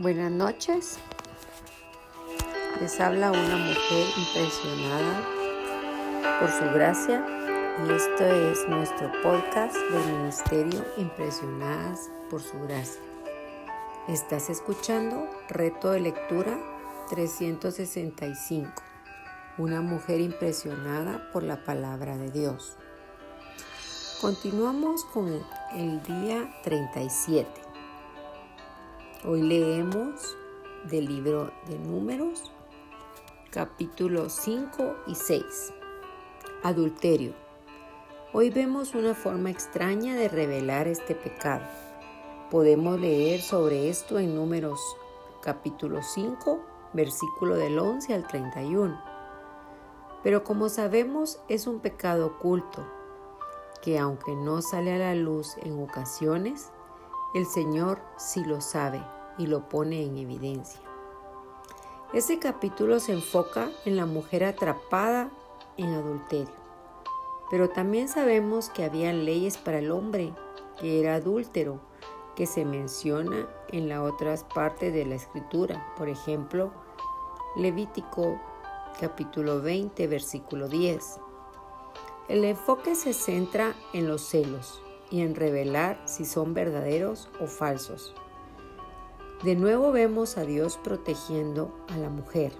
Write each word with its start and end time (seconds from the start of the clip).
Buenas 0.00 0.30
noches. 0.30 0.96
Les 2.80 3.00
habla 3.00 3.32
una 3.32 3.56
mujer 3.56 4.06
impresionada 4.16 5.24
por 6.38 6.48
su 6.52 6.72
gracia 6.72 7.26
y 7.84 7.90
esto 7.90 8.24
es 8.24 8.68
nuestro 8.68 9.10
podcast 9.24 9.74
del 9.74 10.12
Ministerio 10.18 10.84
Impresionadas 10.98 12.10
por 12.30 12.40
su 12.40 12.60
gracia. 12.60 13.02
Estás 14.06 14.50
escuchando 14.50 15.28
Reto 15.48 15.90
de 15.90 15.98
Lectura 15.98 16.56
365. 17.10 18.70
Una 19.58 19.80
mujer 19.80 20.20
impresionada 20.20 21.28
por 21.32 21.42
la 21.42 21.64
palabra 21.64 22.16
de 22.16 22.30
Dios. 22.30 22.76
Continuamos 24.20 25.04
con 25.06 25.44
el 25.74 26.02
día 26.04 26.48
37. 26.62 27.67
Hoy 29.24 29.42
leemos 29.42 30.36
del 30.84 31.06
libro 31.06 31.50
de 31.66 31.76
Números, 31.76 32.52
capítulos 33.50 34.32
5 34.44 34.94
y 35.08 35.16
6. 35.16 35.72
Adulterio. 36.62 37.32
Hoy 38.32 38.50
vemos 38.50 38.94
una 38.94 39.16
forma 39.16 39.50
extraña 39.50 40.14
de 40.14 40.28
revelar 40.28 40.86
este 40.86 41.16
pecado. 41.16 41.64
Podemos 42.48 43.00
leer 43.00 43.40
sobre 43.42 43.88
esto 43.88 44.20
en 44.20 44.36
Números 44.36 44.78
capítulo 45.42 46.00
5, 46.00 46.60
versículo 46.92 47.56
del 47.56 47.76
11 47.76 48.14
al 48.14 48.24
31. 48.24 49.02
Pero 50.22 50.44
como 50.44 50.68
sabemos 50.68 51.40
es 51.48 51.66
un 51.66 51.80
pecado 51.80 52.26
oculto, 52.26 52.86
que 53.82 53.98
aunque 53.98 54.36
no 54.36 54.62
sale 54.62 54.94
a 54.94 54.98
la 54.98 55.14
luz 55.16 55.56
en 55.62 55.82
ocasiones, 55.82 56.70
el 57.34 57.46
Señor 57.46 58.00
sí 58.16 58.44
lo 58.44 58.60
sabe 58.60 59.02
y 59.36 59.46
lo 59.46 59.68
pone 59.68 60.02
en 60.02 60.16
evidencia. 60.16 60.80
Este 62.14 62.38
capítulo 62.38 63.00
se 63.00 63.12
enfoca 63.12 63.70
en 63.84 63.96
la 63.96 64.06
mujer 64.06 64.44
atrapada 64.44 65.30
en 65.76 65.92
adulterio, 65.92 66.54
pero 67.50 67.68
también 67.68 68.08
sabemos 68.08 68.70
que 68.70 68.84
había 68.84 69.12
leyes 69.12 69.58
para 69.58 69.78
el 69.78 69.90
hombre 69.90 70.32
que 70.80 71.00
era 71.00 71.16
adúltero, 71.16 71.80
que 72.34 72.46
se 72.46 72.64
menciona 72.64 73.46
en 73.72 73.88
las 73.88 74.00
otras 74.00 74.44
partes 74.44 74.94
de 74.94 75.04
la 75.04 75.16
escritura, 75.16 75.92
por 75.96 76.08
ejemplo, 76.08 76.72
Levítico 77.56 78.40
capítulo 79.00 79.60
20, 79.60 80.06
versículo 80.06 80.68
10. 80.68 81.20
El 82.28 82.44
enfoque 82.44 82.94
se 82.94 83.12
centra 83.12 83.74
en 83.92 84.08
los 84.08 84.22
celos, 84.22 84.82
y 85.10 85.22
en 85.22 85.34
revelar 85.34 86.00
si 86.04 86.24
son 86.24 86.54
verdaderos 86.54 87.28
o 87.40 87.46
falsos. 87.46 88.14
De 89.42 89.54
nuevo 89.54 89.92
vemos 89.92 90.36
a 90.36 90.44
Dios 90.44 90.78
protegiendo 90.82 91.72
a 91.88 91.96
la 91.96 92.10
mujer. 92.10 92.52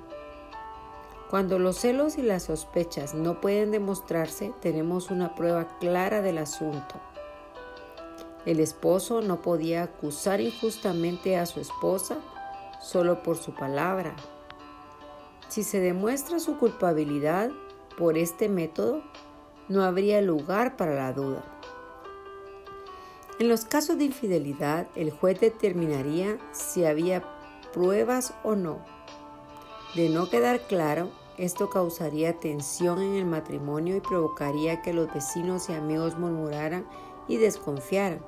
Cuando 1.28 1.58
los 1.58 1.76
celos 1.76 2.16
y 2.16 2.22
las 2.22 2.44
sospechas 2.44 3.14
no 3.14 3.40
pueden 3.40 3.70
demostrarse, 3.70 4.54
tenemos 4.62 5.10
una 5.10 5.34
prueba 5.34 5.66
clara 5.78 6.22
del 6.22 6.38
asunto. 6.38 6.94
El 8.46 8.60
esposo 8.60 9.20
no 9.20 9.42
podía 9.42 9.82
acusar 9.82 10.40
injustamente 10.40 11.36
a 11.36 11.44
su 11.44 11.60
esposa 11.60 12.16
solo 12.80 13.22
por 13.22 13.36
su 13.36 13.52
palabra. 13.52 14.14
Si 15.48 15.64
se 15.64 15.80
demuestra 15.80 16.38
su 16.38 16.56
culpabilidad 16.58 17.50
por 17.98 18.16
este 18.16 18.48
método, 18.48 19.02
no 19.68 19.82
habría 19.82 20.22
lugar 20.22 20.76
para 20.76 20.94
la 20.94 21.12
duda. 21.12 21.57
En 23.38 23.48
los 23.48 23.64
casos 23.64 23.98
de 23.98 24.04
infidelidad, 24.04 24.88
el 24.96 25.12
juez 25.12 25.40
determinaría 25.40 26.38
si 26.50 26.84
había 26.84 27.22
pruebas 27.72 28.34
o 28.42 28.56
no. 28.56 28.78
De 29.94 30.08
no 30.08 30.28
quedar 30.28 30.66
claro, 30.66 31.10
esto 31.36 31.70
causaría 31.70 32.40
tensión 32.40 33.00
en 33.00 33.14
el 33.14 33.24
matrimonio 33.24 33.94
y 33.94 34.00
provocaría 34.00 34.82
que 34.82 34.92
los 34.92 35.12
vecinos 35.14 35.68
y 35.68 35.74
amigos 35.74 36.18
murmuraran 36.18 36.84
y 37.28 37.36
desconfiaran. 37.36 38.20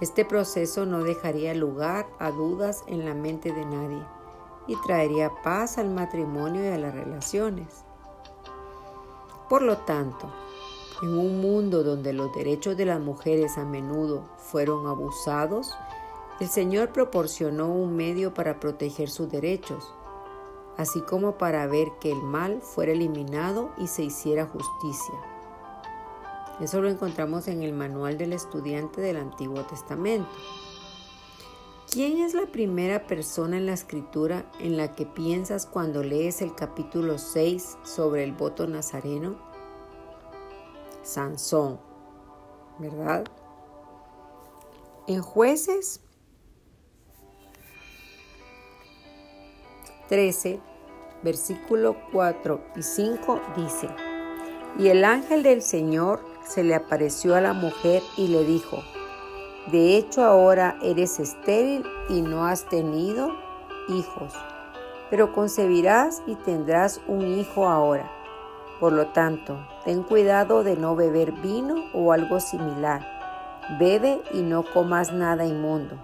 Este 0.00 0.24
proceso 0.24 0.86
no 0.86 1.02
dejaría 1.02 1.52
lugar 1.52 2.06
a 2.20 2.30
dudas 2.30 2.84
en 2.86 3.04
la 3.04 3.14
mente 3.14 3.52
de 3.52 3.64
nadie 3.64 4.02
y 4.68 4.76
traería 4.86 5.32
paz 5.42 5.76
al 5.76 5.90
matrimonio 5.90 6.64
y 6.64 6.68
a 6.68 6.78
las 6.78 6.94
relaciones. 6.94 7.84
Por 9.48 9.62
lo 9.62 9.78
tanto, 9.78 10.32
en 11.02 11.16
un 11.16 11.40
mundo 11.40 11.82
donde 11.82 12.12
los 12.12 12.32
derechos 12.34 12.76
de 12.76 12.86
las 12.86 13.00
mujeres 13.00 13.58
a 13.58 13.64
menudo 13.64 14.28
fueron 14.36 14.86
abusados, 14.86 15.72
el 16.40 16.48
Señor 16.48 16.92
proporcionó 16.92 17.68
un 17.68 17.96
medio 17.96 18.34
para 18.34 18.58
proteger 18.60 19.08
sus 19.08 19.30
derechos, 19.30 19.94
así 20.76 21.00
como 21.02 21.38
para 21.38 21.66
ver 21.66 21.88
que 22.00 22.10
el 22.10 22.22
mal 22.22 22.60
fuera 22.60 22.92
eliminado 22.92 23.70
y 23.78 23.86
se 23.86 24.02
hiciera 24.02 24.46
justicia. 24.46 25.14
Eso 26.60 26.80
lo 26.80 26.88
encontramos 26.88 27.48
en 27.48 27.62
el 27.62 27.72
manual 27.72 28.16
del 28.16 28.32
estudiante 28.32 29.00
del 29.00 29.16
Antiguo 29.16 29.62
Testamento. 29.62 30.28
¿Quién 31.90 32.18
es 32.18 32.34
la 32.34 32.46
primera 32.46 33.06
persona 33.06 33.56
en 33.56 33.66
la 33.66 33.74
escritura 33.74 34.50
en 34.58 34.76
la 34.76 34.94
que 34.94 35.06
piensas 35.06 35.66
cuando 35.66 36.02
lees 36.02 36.42
el 36.42 36.54
capítulo 36.54 37.18
6 37.18 37.78
sobre 37.84 38.24
el 38.24 38.32
voto 38.32 38.66
nazareno? 38.66 39.53
Sansón, 41.04 41.78
¿verdad? 42.78 43.24
En 45.06 45.20
jueces 45.20 46.00
13, 50.08 50.60
versículo 51.22 51.96
4 52.10 52.60
y 52.76 52.82
5 52.82 53.40
dice, 53.56 53.88
y 54.78 54.88
el 54.88 55.04
ángel 55.04 55.42
del 55.42 55.60
Señor 55.62 56.20
se 56.46 56.64
le 56.64 56.74
apareció 56.74 57.36
a 57.36 57.40
la 57.40 57.52
mujer 57.52 58.02
y 58.16 58.28
le 58.28 58.44
dijo, 58.44 58.78
de 59.70 59.96
hecho 59.96 60.24
ahora 60.24 60.78
eres 60.82 61.20
estéril 61.20 61.84
y 62.08 62.22
no 62.22 62.46
has 62.46 62.66
tenido 62.68 63.30
hijos, 63.88 64.32
pero 65.10 65.32
concebirás 65.32 66.22
y 66.26 66.34
tendrás 66.36 67.00
un 67.06 67.26
hijo 67.26 67.68
ahora 67.68 68.23
por 68.84 68.92
lo 68.92 69.06
tanto, 69.06 69.66
ten 69.86 70.02
cuidado 70.02 70.62
de 70.62 70.76
no 70.76 70.94
beber 70.94 71.32
vino 71.32 71.86
o 71.94 72.12
algo 72.12 72.38
similar. 72.38 73.00
Bebe 73.78 74.20
y 74.30 74.42
no 74.42 74.62
comas 74.62 75.10
nada 75.10 75.46
inmundo, 75.46 75.96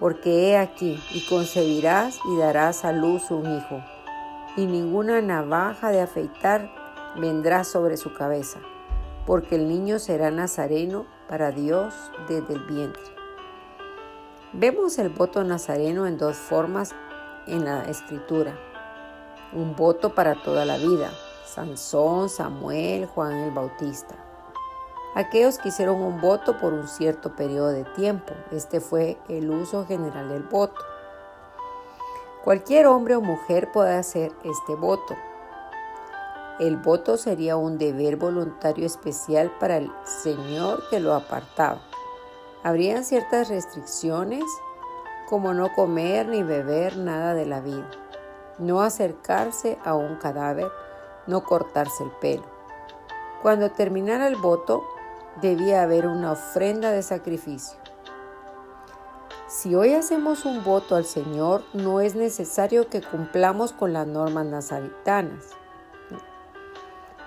porque 0.00 0.48
he 0.48 0.56
aquí 0.56 0.98
y 1.12 1.26
concebirás 1.26 2.18
y 2.24 2.38
darás 2.38 2.86
a 2.86 2.92
luz 2.92 3.30
un 3.30 3.54
hijo, 3.54 3.82
y 4.56 4.64
ninguna 4.64 5.20
navaja 5.20 5.90
de 5.90 6.00
afeitar 6.00 6.70
vendrá 7.20 7.62
sobre 7.62 7.98
su 7.98 8.14
cabeza, 8.14 8.58
porque 9.26 9.56
el 9.56 9.68
niño 9.68 9.98
será 9.98 10.30
nazareno 10.30 11.04
para 11.28 11.50
Dios 11.50 11.92
desde 12.26 12.54
el 12.54 12.60
vientre. 12.60 13.04
Vemos 14.54 14.98
el 14.98 15.10
voto 15.10 15.44
nazareno 15.44 16.06
en 16.06 16.16
dos 16.16 16.38
formas 16.38 16.94
en 17.46 17.66
la 17.66 17.82
escritura. 17.82 18.58
Un 19.52 19.76
voto 19.76 20.14
para 20.14 20.42
toda 20.42 20.64
la 20.64 20.78
vida, 20.78 21.10
Sansón, 21.46 22.28
Samuel, 22.28 23.06
Juan 23.06 23.32
el 23.32 23.50
Bautista. 23.50 24.14
Aquellos 25.14 25.58
que 25.58 25.68
hicieron 25.68 26.00
un 26.00 26.20
voto 26.20 26.58
por 26.58 26.72
un 26.72 26.88
cierto 26.88 27.36
periodo 27.36 27.68
de 27.68 27.84
tiempo. 27.84 28.32
Este 28.50 28.80
fue 28.80 29.16
el 29.28 29.50
uso 29.50 29.86
general 29.86 30.28
del 30.28 30.42
voto. 30.42 30.80
Cualquier 32.42 32.86
hombre 32.86 33.14
o 33.16 33.20
mujer 33.20 33.70
puede 33.72 33.94
hacer 33.96 34.32
este 34.42 34.74
voto. 34.74 35.14
El 36.60 36.76
voto 36.76 37.16
sería 37.16 37.56
un 37.56 37.78
deber 37.78 38.16
voluntario 38.16 38.86
especial 38.86 39.50
para 39.58 39.76
el 39.76 39.90
Señor 40.04 40.88
que 40.88 41.00
lo 41.00 41.14
apartaba. 41.14 41.80
Habrían 42.62 43.04
ciertas 43.04 43.48
restricciones, 43.48 44.44
como 45.28 45.52
no 45.52 45.72
comer 45.72 46.28
ni 46.28 46.42
beber 46.42 46.96
nada 46.96 47.34
de 47.34 47.46
la 47.46 47.60
vida, 47.60 47.90
no 48.58 48.82
acercarse 48.82 49.78
a 49.84 49.94
un 49.94 50.16
cadáver, 50.16 50.70
no 51.26 51.44
cortarse 51.44 52.04
el 52.04 52.10
pelo. 52.10 52.44
Cuando 53.42 53.70
terminara 53.70 54.26
el 54.26 54.36
voto, 54.36 54.84
debía 55.40 55.82
haber 55.82 56.06
una 56.06 56.32
ofrenda 56.32 56.90
de 56.90 57.02
sacrificio. 57.02 57.78
Si 59.46 59.74
hoy 59.74 59.92
hacemos 59.92 60.46
un 60.46 60.64
voto 60.64 60.96
al 60.96 61.04
Señor, 61.04 61.62
no 61.74 62.00
es 62.00 62.14
necesario 62.14 62.88
que 62.88 63.02
cumplamos 63.02 63.72
con 63.72 63.92
las 63.92 64.06
normas 64.06 64.46
nazaritanas. 64.46 65.44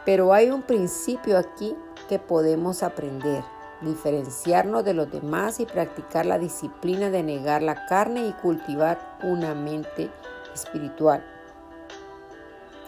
Pero 0.06 0.34
hay 0.34 0.50
un 0.50 0.64
principio 0.64 1.38
aquí 1.38 1.76
que 2.10 2.18
podemos 2.20 2.82
aprender, 2.84 3.44
diferenciarnos 3.82 4.84
de 4.84 4.94
los 4.94 5.12
demás 5.12 5.60
y 5.60 5.66
practicar 5.66 6.26
la 6.26 6.40
disciplina 6.40 7.10
de 7.10 7.24
negar 7.24 7.62
la 7.62 7.86
carne 7.86 8.28
y 8.28 8.34
cultivar 8.34 9.18
una 9.24 9.54
mente 9.54 10.10
espiritual. 10.54 11.37